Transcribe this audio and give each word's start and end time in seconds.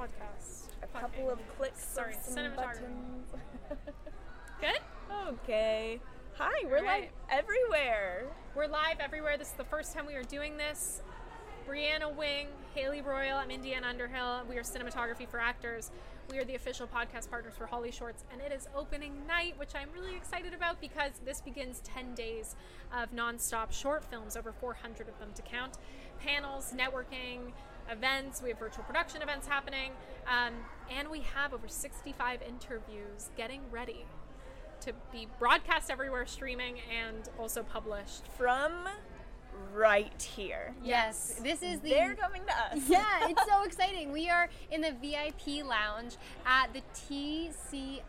podcast. 0.00 0.68
A 0.82 0.86
couple 0.98 1.30
of 1.30 1.38
clicks. 1.58 1.84
Sorry, 1.84 2.14
of 2.14 2.22
some 2.22 2.54
buttons. 2.56 3.28
Good. 4.60 4.80
okay. 5.28 6.00
Hi, 6.38 6.64
we're 6.64 6.82
right. 6.82 7.10
everywhere. 7.28 8.24
We're 8.54 8.66
live 8.66 8.98
everywhere. 8.98 9.36
This 9.36 9.48
is 9.48 9.54
the 9.54 9.64
first 9.64 9.92
time 9.92 10.06
we 10.06 10.14
are 10.14 10.22
doing 10.22 10.56
this. 10.56 11.02
Breanna 11.68 12.14
Wing, 12.14 12.46
Haeleigh 12.74 13.04
Royall, 13.04 13.36
I'm 13.36 13.50
Indeana 13.50 13.84
Underhill. 13.84 14.42
We 14.48 14.56
are 14.56 14.62
cinematography 14.62 15.28
for 15.28 15.38
actors. 15.38 15.90
We 16.30 16.38
are 16.38 16.44
the 16.44 16.54
official 16.54 16.86
podcast 16.86 17.28
partners 17.28 17.54
for 17.58 17.66
HollyShorts, 17.66 18.24
and 18.32 18.40
it 18.40 18.52
is 18.52 18.68
opening 18.74 19.26
night, 19.26 19.58
which 19.58 19.74
I'm 19.74 19.88
really 19.92 20.16
excited 20.16 20.54
about 20.54 20.80
because 20.80 21.12
this 21.26 21.42
begins 21.42 21.80
10 21.84 22.14
days 22.14 22.56
of 22.96 23.12
nonstop 23.12 23.70
short 23.70 24.02
films, 24.04 24.36
over 24.36 24.52
400 24.52 25.08
of 25.08 25.18
them 25.18 25.28
to 25.34 25.42
count. 25.42 25.74
Panels, 26.20 26.72
networking, 26.74 27.52
events. 27.90 28.42
We 28.42 28.50
have 28.50 28.58
virtual 28.58 28.84
production 28.84 29.22
events 29.22 29.46
happening, 29.46 29.92
um, 30.26 30.54
and 30.90 31.08
we 31.08 31.20
have 31.20 31.52
over 31.54 31.68
65 31.68 32.40
interviews 32.42 33.30
getting 33.36 33.60
ready 33.70 34.06
to 34.82 34.92
be 35.12 35.28
broadcast 35.38 35.90
everywhere, 35.90 36.26
streaming, 36.26 36.76
and 36.90 37.28
also 37.38 37.62
published. 37.62 38.26
From 38.38 38.72
right 39.74 40.22
here. 40.22 40.74
Yes, 40.82 41.38
this 41.42 41.62
is 41.62 41.80
the. 41.80 41.90
They're 41.90 42.14
coming 42.14 42.42
to 42.46 42.56
us. 42.76 42.88
yeah, 42.88 43.04
it's 43.28 43.44
so 43.46 43.62
exciting. 43.64 44.12
We 44.12 44.30
are 44.30 44.48
in 44.70 44.80
the 44.80 44.92
VIP 44.92 45.64
lounge 45.66 46.16
at 46.46 46.72
the 46.72 46.80
TCL 46.94 48.00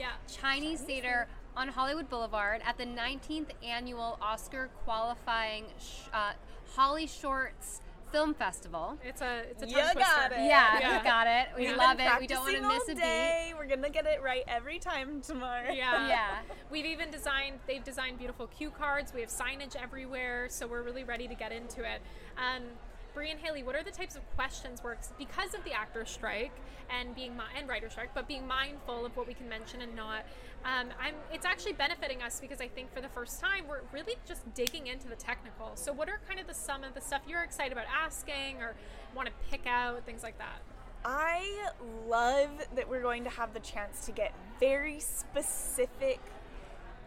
Yeah. 0.00 0.10
Chinese 0.28 0.80
Theater 0.80 1.28
on 1.56 1.68
Hollywood 1.68 2.08
Boulevard 2.08 2.62
at 2.64 2.78
the 2.78 2.86
19th 2.86 3.50
annual 3.62 4.16
Oscar 4.22 4.70
qualifying 4.84 5.64
sh- 5.80 6.08
uh, 6.14 6.32
HollyShorts 6.76 7.80
Film 8.12 8.34
Festival. 8.34 8.98
It's 9.04 9.20
a 9.20 9.42
it's 9.50 9.62
a 9.62 9.66
tongue 9.66 9.74
You 9.76 9.82
twister. 9.82 9.98
got 10.00 10.32
it. 10.32 10.38
Yeah, 10.38 10.78
Yeah. 10.80 10.98
we 10.98 11.04
got 11.04 11.26
it. 11.26 11.48
We 11.56 11.66
We've 11.68 11.76
love 11.76 11.98
it. 12.00 12.08
We 12.20 12.26
don't 12.26 12.40
want 12.44 12.56
to 12.56 12.62
miss 12.62 12.72
all 12.82 12.92
a 12.92 12.94
beat. 12.94 12.96
day. 13.02 13.54
We're 13.56 13.66
gonna 13.66 13.90
get 13.90 14.06
it 14.06 14.22
right 14.22 14.44
every 14.48 14.78
time 14.78 15.20
tomorrow. 15.20 15.70
Yeah. 15.72 16.08
Yeah. 16.08 16.38
We've 16.70 16.86
even 16.86 17.10
designed, 17.10 17.58
they've 17.66 17.84
designed 17.84 18.18
beautiful 18.18 18.46
cue 18.46 18.70
cards. 18.70 19.12
We 19.12 19.20
have 19.20 19.30
signage 19.30 19.76
everywhere, 19.76 20.48
so 20.48 20.66
we're 20.66 20.82
really 20.82 21.04
ready 21.04 21.28
to 21.28 21.34
get 21.34 21.52
into 21.52 21.80
it. 21.82 22.00
Um, 22.36 22.62
Brie 23.18 23.32
and 23.32 23.40
Haeleigh, 23.40 23.64
what 23.64 23.74
are 23.74 23.82
the 23.82 23.90
types 23.90 24.14
of 24.14 24.22
questions 24.36 24.80
works 24.84 25.12
because 25.18 25.52
of 25.52 25.64
the 25.64 25.72
actor 25.72 26.04
strike 26.06 26.52
and 26.88 27.16
being 27.16 27.36
mi- 27.36 27.42
and 27.58 27.68
writer 27.68 27.90
strike, 27.90 28.10
but 28.14 28.28
being 28.28 28.46
mindful 28.46 29.04
of 29.04 29.16
what 29.16 29.26
we 29.26 29.34
can 29.34 29.48
mention 29.48 29.82
and 29.82 29.96
not, 29.96 30.24
um, 30.64 30.90
I'm, 31.02 31.16
it's 31.32 31.44
actually 31.44 31.72
benefiting 31.72 32.22
us 32.22 32.38
because 32.40 32.60
I 32.60 32.68
think 32.68 32.94
for 32.94 33.00
the 33.00 33.08
first 33.08 33.40
time 33.40 33.64
we're 33.68 33.80
really 33.92 34.14
just 34.24 34.42
digging 34.54 34.86
into 34.86 35.08
the 35.08 35.16
technical. 35.16 35.72
So, 35.74 35.92
what 35.92 36.08
are 36.08 36.20
kind 36.28 36.38
of 36.38 36.46
the 36.46 36.54
some 36.54 36.84
of 36.84 36.94
the 36.94 37.00
stuff 37.00 37.22
you're 37.26 37.42
excited 37.42 37.72
about 37.72 37.86
asking 37.92 38.58
or 38.62 38.76
want 39.16 39.26
to 39.26 39.34
pick 39.50 39.66
out, 39.66 40.06
things 40.06 40.22
like 40.22 40.38
that? 40.38 40.60
I 41.04 41.70
love 42.06 42.50
that 42.76 42.88
we're 42.88 43.02
going 43.02 43.24
to 43.24 43.30
have 43.30 43.52
the 43.52 43.60
chance 43.60 44.06
to 44.06 44.12
get 44.12 44.32
very 44.60 45.00
specific 45.00 46.20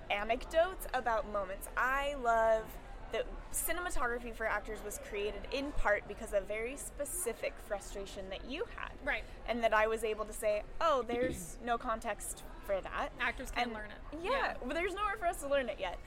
anecdotes 0.09 0.87
about 0.93 1.31
moments. 1.31 1.69
I 1.77 2.15
love 2.21 2.65
that 3.11 3.25
cinematography 3.53 4.33
for 4.33 4.45
actors 4.45 4.79
was 4.85 4.99
created 5.09 5.41
in 5.51 5.71
part 5.73 6.07
because 6.07 6.33
of 6.33 6.47
very 6.47 6.75
specific 6.77 7.53
frustration 7.67 8.29
that 8.29 8.49
you 8.49 8.65
had. 8.75 8.91
Right. 9.05 9.23
And 9.47 9.63
that 9.63 9.73
I 9.73 9.87
was 9.87 10.03
able 10.03 10.25
to 10.25 10.33
say, 10.33 10.63
oh, 10.79 11.03
there's 11.07 11.57
no 11.65 11.77
context 11.77 12.43
for 12.65 12.79
that. 12.81 13.09
Actors 13.19 13.51
can 13.51 13.63
And- 13.65 13.73
learn 13.73 13.89
it. 13.91 14.19
Yeah, 14.23 14.53
but 14.65 14.73
there's 14.75 14.93
nowhere 14.93 15.15
for 15.19 15.27
us 15.27 15.41
to 15.41 15.47
learn 15.47 15.69
it 15.69 15.77
yet. 15.79 15.97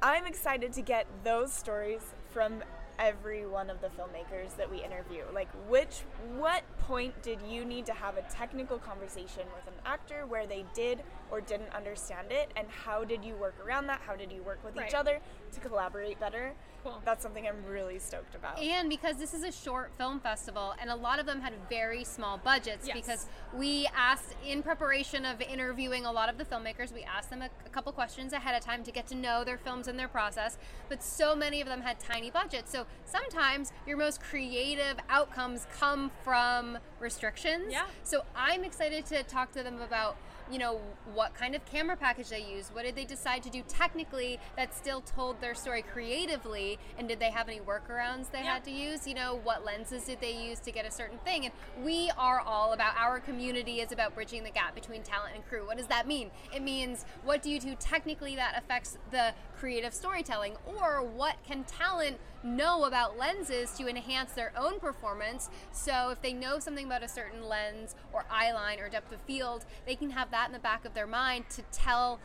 I'm 0.00 0.26
excited 0.26 0.72
to 0.74 0.82
get 0.82 1.06
those 1.24 1.52
stories 1.52 2.02
from 2.30 2.62
every 3.00 3.46
one 3.46 3.70
of 3.70 3.80
the 3.80 3.88
filmmakers 3.88 4.56
that 4.56 4.70
we 4.70 4.82
interview. 4.82 5.22
Like 5.32 5.48
which 5.68 6.02
what 6.36 6.62
point 6.80 7.20
did 7.22 7.38
you 7.48 7.64
need 7.64 7.86
to 7.86 7.92
have 7.92 8.16
a 8.16 8.22
technical 8.22 8.78
conversation 8.78 9.42
with 9.54 9.66
an 9.68 9.80
actor 9.86 10.24
where 10.26 10.46
they 10.46 10.64
did 10.74 11.02
or 11.30 11.40
didn't 11.40 11.72
understand 11.74 12.28
it 12.30 12.50
and 12.56 12.66
how 12.68 13.04
did 13.04 13.24
you 13.24 13.34
work 13.34 13.54
around 13.64 13.86
that? 13.86 14.00
How 14.06 14.16
did 14.16 14.32
you 14.32 14.42
work 14.42 14.62
with 14.64 14.76
Right. 14.76 14.88
each 14.88 14.94
other 14.94 15.20
to 15.52 15.60
collaborate 15.60 16.18
better? 16.20 16.54
Cool. 16.84 17.02
That's 17.04 17.22
something 17.22 17.46
I'm 17.46 17.64
really 17.66 17.98
stoked 17.98 18.36
about. 18.36 18.58
And 18.60 18.88
because 18.88 19.16
this 19.16 19.34
is 19.34 19.42
a 19.42 19.50
short 19.50 19.90
film 19.98 20.20
festival, 20.20 20.74
and 20.80 20.88
a 20.90 20.94
lot 20.94 21.18
of 21.18 21.26
them 21.26 21.40
had 21.40 21.52
very 21.68 22.04
small 22.04 22.38
budgets, 22.38 22.86
Yes. 22.86 22.94
because 22.96 23.26
we 23.52 23.88
asked, 23.96 24.36
in 24.46 24.62
preparation 24.62 25.24
of 25.24 25.40
interviewing 25.40 26.06
a 26.06 26.12
lot 26.12 26.28
of 26.28 26.38
the 26.38 26.44
filmmakers, 26.44 26.92
we 26.92 27.02
asked 27.02 27.30
them 27.30 27.42
a, 27.42 27.50
a 27.66 27.68
couple 27.70 27.90
questions 27.92 28.32
ahead 28.32 28.54
of 28.56 28.64
time 28.64 28.84
to 28.84 28.92
get 28.92 29.08
to 29.08 29.16
know 29.16 29.42
their 29.42 29.58
films 29.58 29.88
and 29.88 29.98
their 29.98 30.06
process. 30.06 30.56
But 30.88 31.02
so 31.02 31.34
many 31.34 31.60
of 31.60 31.66
them 31.66 31.80
had 31.82 31.98
tiny 31.98 32.30
budgets. 32.30 32.70
So 32.70 32.86
sometimes 33.04 33.72
your 33.84 33.96
most 33.96 34.20
creative 34.22 34.98
outcomes 35.08 35.66
come 35.76 36.12
from 36.22 36.78
restrictions. 37.00 37.72
Yeah. 37.72 37.86
So 38.04 38.24
I'm 38.36 38.62
excited 38.62 39.04
to 39.06 39.24
talk 39.24 39.50
to 39.52 39.64
them 39.64 39.80
about, 39.82 40.16
you 40.50 40.58
know, 40.58 40.80
what 41.14 41.34
kind 41.34 41.54
of 41.54 41.64
camera 41.66 41.96
package 41.96 42.28
they 42.28 42.42
used. 42.42 42.74
What 42.74 42.84
did 42.84 42.96
they 42.96 43.04
decide 43.04 43.42
to 43.42 43.50
do 43.50 43.62
technically 43.68 44.38
that 44.56 44.74
still 44.74 45.00
told 45.00 45.40
their 45.40 45.54
story 45.54 45.82
creatively? 45.82 46.78
And 46.98 47.08
did 47.08 47.20
they 47.20 47.30
have 47.30 47.48
any 47.48 47.60
workarounds 47.60 48.30
they 48.30 48.38
Yeah. 48.42 48.54
had 48.54 48.64
to 48.64 48.70
use? 48.70 49.06
You 49.06 49.14
know, 49.14 49.34
what 49.44 49.64
lenses 49.64 50.04
did 50.04 50.20
they 50.20 50.32
use 50.32 50.60
to 50.60 50.72
get 50.72 50.86
a 50.86 50.90
certain 50.90 51.18
thing? 51.18 51.44
And 51.44 51.54
we 51.84 52.10
are 52.16 52.40
all 52.40 52.72
about 52.72 52.96
our 52.96 53.20
community 53.20 53.80
is 53.80 53.92
about 53.92 54.14
bridging 54.14 54.44
the 54.44 54.50
gap 54.50 54.74
between 54.74 55.02
talent 55.02 55.34
and 55.34 55.46
crew. 55.48 55.66
What 55.66 55.76
does 55.76 55.86
that 55.88 56.06
mean? 56.06 56.30
It 56.54 56.62
means 56.62 57.04
what 57.24 57.42
do 57.42 57.50
you 57.50 57.60
do 57.60 57.74
technically 57.78 58.36
that 58.36 58.56
affects 58.56 58.96
the 59.10 59.34
creative 59.58 59.92
storytelling? 59.92 60.56
Or 60.66 61.02
what 61.02 61.36
can 61.46 61.64
talent 61.64 62.18
know 62.42 62.84
about 62.84 63.18
lenses 63.18 63.72
to 63.72 63.88
enhance 63.88 64.32
their 64.32 64.52
own 64.56 64.80
performance? 64.80 65.48
So 65.72 66.10
if 66.10 66.22
they 66.22 66.32
know 66.32 66.58
something 66.58 66.86
about 66.86 67.02
a 67.02 67.08
certain 67.08 67.48
lens 67.48 67.94
or 68.12 68.24
eye 68.30 68.52
line 68.52 68.80
or 68.80 68.88
depth 68.88 69.12
of 69.12 69.20
field, 69.22 69.64
they 69.86 69.94
can 69.94 70.10
have 70.10 70.30
that 70.30 70.46
in 70.46 70.52
the 70.52 70.58
back 70.58 70.84
of 70.84 70.94
their 70.94 71.06
mind 71.06 71.48
to 71.50 71.62
tell 71.72 72.20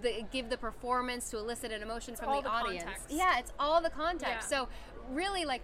the 0.00 0.24
give 0.30 0.48
the 0.48 0.56
performance 0.56 1.30
to 1.30 1.38
elicit 1.38 1.72
an 1.72 1.82
emotion 1.82 2.14
from 2.14 2.28
all 2.28 2.42
the, 2.42 2.48
the 2.48 2.54
audience. 2.54 2.84
context. 2.84 3.10
Yeah, 3.10 3.38
it's 3.38 3.52
all 3.58 3.82
the 3.82 3.90
context. 3.90 4.48
Yeah. 4.50 4.58
So 4.58 4.68
really 5.10 5.44
like 5.44 5.62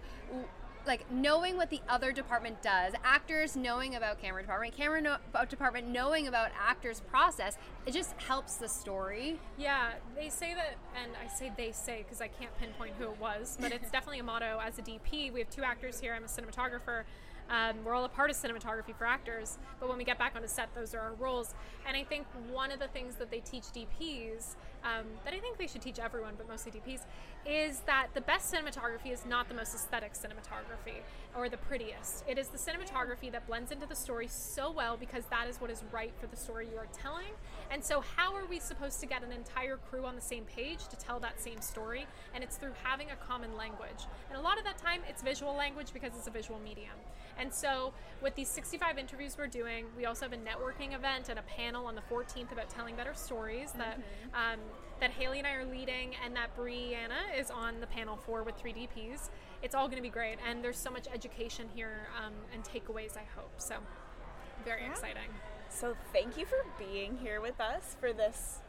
like 0.85 1.09
knowing 1.11 1.57
what 1.57 1.69
the 1.69 1.81
other 1.89 2.11
department 2.11 2.61
does, 2.61 2.93
actors 3.03 3.55
knowing 3.55 3.95
about 3.95 4.19
camera 4.21 4.41
department, 4.41 4.75
camera 4.75 5.01
no- 5.01 5.17
about 5.29 5.49
department 5.49 5.87
knowing 5.87 6.27
about 6.27 6.51
actors 6.59 7.01
process, 7.01 7.57
it 7.85 7.93
just 7.93 8.13
helps 8.21 8.55
the 8.55 8.67
story. 8.67 9.39
Yeah, 9.57 9.93
they 10.15 10.29
say 10.29 10.53
that, 10.53 10.75
and 11.01 11.11
I 11.23 11.27
say 11.33 11.51
they 11.55 11.71
say 11.71 12.03
because 12.03 12.21
I 12.21 12.27
can't 12.27 12.55
pinpoint 12.59 12.93
who 12.97 13.05
it 13.05 13.19
was, 13.19 13.57
but 13.59 13.71
it's 13.71 13.91
definitely 13.91 14.19
a 14.19 14.23
motto. 14.23 14.59
As 14.63 14.77
a 14.79 14.81
DP, 14.81 15.31
we 15.33 15.39
have 15.39 15.49
two 15.49 15.63
actors 15.63 15.99
here. 15.99 16.13
I'm 16.13 16.23
a 16.23 16.27
cinematographer. 16.27 17.03
Um, 17.49 17.83
we're 17.83 17.93
all 17.93 18.05
a 18.05 18.09
part 18.09 18.31
of 18.31 18.35
cinematography 18.35 18.95
for 18.97 19.05
actors, 19.05 19.59
but 19.79 19.87
when 19.87 19.99
we 19.99 20.03
get 20.03 20.17
back 20.17 20.35
on 20.35 20.43
a 20.43 20.47
set, 20.47 20.73
those 20.73 20.95
are 20.95 20.99
our 20.99 21.13
roles. 21.13 21.53
And 21.87 21.95
I 21.95 22.03
think 22.03 22.25
one 22.51 22.71
of 22.71 22.79
the 22.79 22.87
things 22.87 23.15
that 23.15 23.29
they 23.29 23.39
teach 23.39 23.65
DPs, 23.65 24.55
um, 24.85 25.05
that 25.25 25.33
I 25.33 25.39
think 25.39 25.57
they 25.57 25.67
should 25.67 25.81
teach 25.81 25.99
everyone, 25.99 26.35
but 26.37 26.47
mostly 26.47 26.71
DPs, 26.71 27.01
is 27.45 27.79
that 27.81 28.07
the 28.13 28.21
best 28.21 28.53
cinematography 28.53 29.11
is 29.11 29.25
not 29.25 29.49
the 29.49 29.55
most 29.55 29.73
aesthetic 29.73 30.13
cinematography 30.13 31.01
or 31.35 31.49
the 31.49 31.57
prettiest. 31.57 32.23
It 32.27 32.37
is 32.37 32.47
the 32.47 32.57
cinematography 32.57 33.31
that 33.31 33.47
blends 33.47 33.71
into 33.71 33.85
the 33.85 33.95
story 33.95 34.27
so 34.27 34.71
well 34.71 34.95
because 34.95 35.25
that 35.31 35.47
is 35.47 35.59
what 35.59 35.69
is 35.69 35.83
right 35.91 36.13
for 36.19 36.27
the 36.27 36.35
story 36.35 36.67
you 36.71 36.77
are 36.77 36.87
telling. 36.93 37.33
And 37.71 37.83
so, 37.83 38.03
how 38.15 38.33
are 38.35 38.45
we 38.45 38.59
supposed 38.59 38.99
to 39.01 39.05
get 39.05 39.23
an 39.23 39.31
entire 39.31 39.77
crew 39.77 40.05
on 40.05 40.15
the 40.15 40.21
same 40.21 40.43
page 40.45 40.87
to 40.87 40.95
tell 40.95 41.19
that 41.19 41.41
same 41.41 41.61
story? 41.61 42.05
And 42.33 42.43
it's 42.43 42.57
through 42.57 42.73
having 42.83 43.07
a 43.11 43.15
common 43.15 43.57
language. 43.57 44.05
And 44.29 44.39
a 44.39 44.41
lot 44.41 44.57
of 44.57 44.63
that 44.65 44.77
time, 44.77 45.01
it's 45.09 45.21
visual 45.21 45.55
language 45.55 45.93
because 45.93 46.11
it's 46.15 46.27
a 46.27 46.31
visual 46.31 46.59
medium. 46.59 46.95
And 47.37 47.53
so, 47.53 47.93
with 48.21 48.35
these 48.35 48.47
65 48.47 48.97
interviews 48.97 49.35
we're 49.37 49.47
doing, 49.47 49.85
we 49.97 50.05
also 50.05 50.25
have 50.25 50.33
a 50.33 50.37
networking 50.37 50.95
event 50.95 51.29
and 51.29 51.37
a 51.37 51.43
panel 51.43 51.85
on 51.85 51.95
the 51.95 52.01
14th 52.09 52.51
about 52.51 52.69
telling 52.69 52.95
better 52.95 53.13
stories 53.13 53.71
that 53.73 53.99
um, 54.33 54.59
that 54.99 55.11
Haeleigh 55.11 55.39
and 55.39 55.47
I 55.47 55.53
are 55.55 55.65
leading, 55.65 56.11
and 56.23 56.35
that 56.35 56.55
Breanna 56.57 57.37
is 57.37 57.51
on 57.51 57.79
the 57.81 57.87
panel 57.87 58.17
for 58.17 58.43
with 58.43 58.57
3DPs. 58.61 59.29
It's 59.61 59.75
all 59.75 59.87
going 59.87 59.97
to 59.97 60.01
be 60.03 60.09
great, 60.09 60.37
and 60.47 60.63
there's 60.63 60.77
so 60.77 60.89
much 60.91 61.07
education 61.13 61.67
here 61.75 62.07
um, 62.23 62.33
and 62.53 62.63
takeaways. 62.63 63.17
I 63.17 63.23
hope 63.35 63.51
so. 63.57 63.75
Very 64.63 64.83
Yeah. 64.83 64.91
exciting. 64.91 65.29
So 65.69 65.95
thank 66.13 66.37
you 66.37 66.45
for 66.45 66.57
being 66.79 67.17
here 67.17 67.41
with 67.41 67.59
us 67.59 67.97
for 67.99 68.13
this 68.13 68.59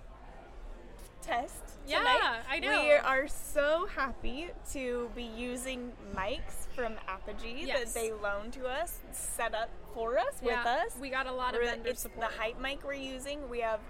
test 1.22 1.54
Yeah, 1.86 1.98
tonight. 1.98 2.42
I 2.48 2.58
know. 2.60 2.82
We 2.82 2.92
are 2.92 3.26
so 3.28 3.86
happy 3.94 4.50
to 4.72 5.10
be 5.14 5.22
using 5.24 5.92
mics 6.14 6.66
from 6.74 6.94
Apogee 7.08 7.64
Yes. 7.66 7.92
that 7.92 8.00
they 8.00 8.12
loaned 8.12 8.52
to 8.54 8.66
us, 8.66 8.98
set 9.12 9.54
up 9.54 9.70
for 9.94 10.18
us 10.18 10.34
Yeah, 10.42 10.58
with 10.58 10.66
us. 10.66 10.96
we 11.00 11.10
got 11.10 11.26
a 11.26 11.32
lot 11.32 11.54
of 11.54 11.62
vendor 11.62 11.94
support. 11.94 12.30
The 12.30 12.36
hype 12.38 12.60
mic 12.60 12.84
we're 12.84 12.94
using. 12.94 13.48
We 13.48 13.60
have 13.60 13.80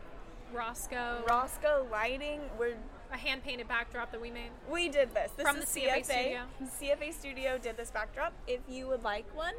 Rosco, 0.57 1.23
Rosco 1.29 1.87
lighting. 1.91 2.41
We're 2.59 2.77
a 3.13 3.17
hand 3.17 3.45
painted 3.45 3.69
backdrop 3.69 4.11
that 4.13 4.21
we 4.21 4.31
made. 4.31 4.51
we 4.71 4.89
did 4.89 5.15
this. 5.15 5.31
This 5.37 5.47
From 5.47 5.59
is 5.59 5.73
the 5.73 5.81
CFA 5.83 6.01
CFA. 6.01 6.05
studio. 6.05 6.41
CFA 6.81 7.13
Studio 7.15 7.59
did 7.59 7.77
this 7.77 7.91
backdrop. 7.91 8.33
If 8.47 8.61
you 8.69 8.89
would 8.89 9.05
like 9.05 9.27
one, 9.37 9.55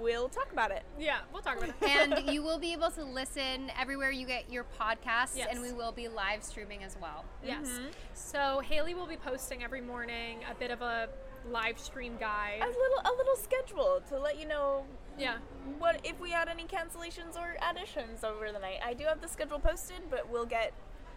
we'll 0.00 0.28
talk 0.28 0.50
about 0.52 0.70
it. 0.70 0.82
Yeah, 0.98 1.18
we'll 1.32 1.42
talk 1.42 1.58
about 1.58 1.68
it. 1.68 1.74
and 1.82 2.32
you 2.32 2.42
will 2.42 2.58
be 2.58 2.72
able 2.72 2.90
to 2.92 3.04
listen 3.04 3.70
everywhere 3.78 4.10
you 4.10 4.26
get 4.26 4.50
your 4.50 4.64
podcasts, 4.80 5.36
Yes. 5.36 5.48
and 5.50 5.60
we 5.60 5.72
will 5.72 5.92
be 5.92 6.08
live 6.08 6.42
streaming 6.42 6.82
as 6.82 6.96
well. 7.00 7.24
Yes. 7.44 7.68
Mm-hmm. 7.68 7.86
So 8.14 8.62
Haeleigh 8.68 8.94
will 8.94 9.06
be 9.06 9.16
posting 9.16 9.62
every 9.62 9.80
morning 9.82 10.38
a 10.50 10.54
bit 10.54 10.70
of 10.70 10.80
a 10.82 11.08
live 11.50 11.78
stream 11.78 12.16
guide. 12.18 12.60
A 12.62 12.66
little 12.66 13.00
a 13.04 13.12
little 13.16 13.36
schedule 13.36 14.02
to 14.08 14.18
let 14.18 14.38
you 14.38 14.46
know 14.46 14.84
Yeah. 15.20 15.36
What 15.78 16.00
if 16.04 16.18
we 16.20 16.30
had 16.30 16.48
any 16.48 16.64
cancellations 16.64 17.36
or 17.36 17.56
additions 17.70 18.24
over 18.24 18.52
the 18.52 18.58
night. 18.58 18.78
I 18.84 18.94
do 18.94 19.04
have 19.04 19.20
the 19.20 19.28
schedule 19.28 19.58
posted, 19.58 20.00
but 20.10 20.30
we'll 20.30 20.46
get 20.46 20.72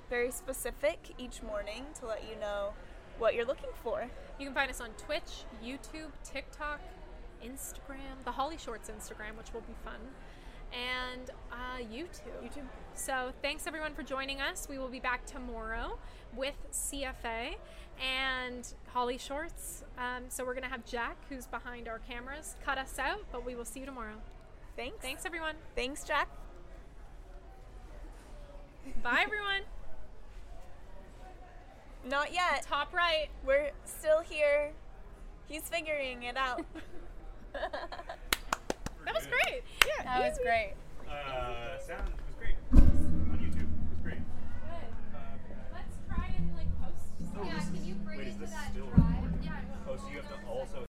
very 0.09 0.31
specific 0.31 1.13
each 1.17 1.41
morning 1.41 1.85
to 1.99 2.07
let 2.07 2.23
you 2.29 2.39
know 2.39 2.73
what 3.17 3.33
you're 3.35 3.45
looking 3.45 3.69
for. 3.81 4.09
You 4.39 4.45
can 4.47 4.53
find 4.53 4.69
us 4.69 4.81
on 4.81 4.89
Twitch, 4.97 5.45
YouTube, 5.63 6.11
TikTok, 6.23 6.81
Instagram, 7.43 8.23
the 8.25 8.31
HollyShorts 8.31 8.89
Instagram, 8.89 9.37
which 9.37 9.53
will 9.53 9.61
be 9.61 9.75
fun, 9.83 9.99
and 10.71 11.29
uh, 11.51 11.83
YouTube. 11.91 12.43
YouTube. 12.43 12.67
So 12.95 13.31
thanks 13.41 13.67
everyone 13.67 13.93
for 13.93 14.03
joining 14.03 14.41
us. 14.41 14.67
We 14.69 14.77
will 14.77 14.89
be 14.89 14.99
back 14.99 15.25
tomorrow 15.25 15.97
with 16.35 16.55
CFA 16.71 17.55
and 18.01 18.32
HollyShorts. 18.95 19.83
Um, 19.97 20.23
so 20.29 20.45
we're 20.45 20.53
gonna 20.53 20.67
have 20.69 20.85
Jack, 20.85 21.17
who's 21.29 21.45
behind 21.47 21.87
our 21.87 21.99
cameras, 21.99 22.55
cut 22.65 22.77
us 22.77 22.97
out, 22.99 23.21
but 23.31 23.45
we 23.45 23.55
will 23.55 23.65
see 23.65 23.79
you 23.81 23.85
tomorrow. 23.85 24.15
Thanks. 24.75 24.97
Thanks 25.01 25.25
everyone. 25.25 25.55
Thanks, 25.75 26.03
Jack. 26.03 26.29
Bye 29.01 29.21
everyone. 29.25 29.61
Not 32.09 32.33
yet. 32.33 32.63
Top 32.63 32.93
right. 32.93 33.27
We're 33.45 33.71
still 33.85 34.21
here. 34.21 34.71
He's 35.47 35.63
figuring 35.69 36.23
it 36.23 36.37
out. 36.37 36.63
That 39.05 39.15
was 39.15 39.27
great. 39.27 39.63
yeah, 39.85 40.03
That 40.05 40.29
was 40.29 40.39
great. 40.41 40.73
Uh, 41.09 41.77
sound 41.79 42.13
also 50.47 50.79